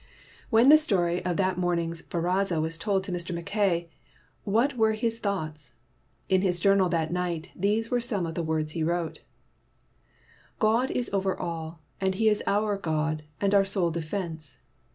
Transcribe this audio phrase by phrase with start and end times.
[0.49, 3.35] When the story of that morning's haraza was told Mr.
[3.35, 3.87] Mackay,
[4.45, 5.73] what were his thoughts?
[6.27, 9.21] In his journal that night, these were some of the words he wrote:
[10.57, 14.57] "God is over all, and he is our God and our sole defense.